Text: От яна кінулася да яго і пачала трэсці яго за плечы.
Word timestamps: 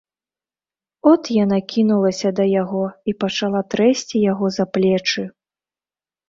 От 1.11 1.27
яна 1.43 1.59
кінулася 1.73 2.31
да 2.39 2.47
яго 2.61 2.81
і 3.13 3.15
пачала 3.25 3.61
трэсці 3.75 4.23
яго 4.31 4.45
за 4.57 4.65
плечы. 4.79 5.23